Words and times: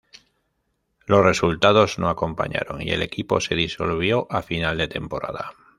Los 1.05 1.23
resultados 1.23 1.99
no 1.99 2.09
acompañaron 2.09 2.81
y 2.81 2.89
el 2.89 3.03
equipo 3.03 3.39
se 3.39 3.53
disolvió 3.53 4.25
a 4.31 4.41
final 4.41 4.79
de 4.79 4.87
temporada. 4.87 5.53